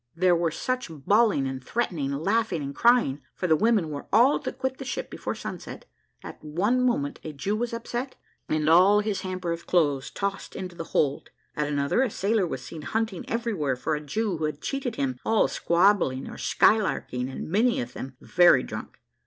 There 0.15 0.35
were 0.35 0.49
such 0.49 0.87
bawling 0.89 1.45
and 1.45 1.63
threatening, 1.63 2.11
laughing 2.11 2.63
and 2.63 2.73
crying 2.73 3.21
for 3.35 3.45
the 3.45 3.55
women 3.55 3.91
were 3.91 4.07
all 4.11 4.39
to 4.39 4.51
quit 4.51 4.79
the 4.79 4.83
ship 4.83 5.11
before 5.11 5.35
sunset 5.35 5.85
at 6.23 6.43
one 6.43 6.81
moment 6.83 7.19
a 7.23 7.33
Jew 7.33 7.55
was 7.55 7.71
upset, 7.71 8.15
and 8.49 8.67
all 8.67 9.01
his 9.01 9.21
hamper 9.21 9.51
of 9.51 9.67
clothes 9.67 10.09
tossed 10.09 10.55
into 10.55 10.73
the 10.75 10.85
hold; 10.85 11.29
at 11.55 11.67
another, 11.67 12.01
a 12.01 12.09
sailor 12.09 12.47
was 12.47 12.63
seen 12.63 12.81
hunting 12.81 13.29
everywhere 13.29 13.75
for 13.75 13.93
a 13.93 14.01
Jew 14.01 14.37
who 14.37 14.45
had 14.45 14.59
cheated 14.59 14.95
him 14.95 15.17
all 15.23 15.47
squabbling 15.47 16.27
or 16.27 16.39
skylarking, 16.39 17.29
and 17.29 17.47
many 17.51 17.79
of 17.79 17.93
them 17.93 18.15
very 18.19 18.63
drunk. 18.63 18.99